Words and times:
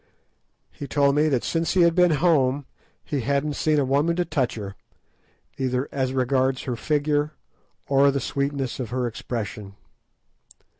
He 0.71 0.87
told 0.87 1.13
me 1.13 1.29
that 1.29 1.43
since 1.43 1.73
he 1.73 1.81
had 1.81 1.93
been 1.93 2.09
home 2.09 2.65
he 3.05 3.19
hadn't 3.21 3.53
seen 3.53 3.77
a 3.77 3.85
woman 3.85 4.15
to 4.15 4.25
touch 4.25 4.55
her, 4.55 4.75
either 5.59 5.87
as 5.91 6.11
regards 6.11 6.63
her 6.63 6.75
figure 6.75 7.33
or 7.85 8.09
the 8.09 8.19
sweetness 8.19 8.79
of 8.79 8.89
her 8.89 9.05
expression. 9.05 9.75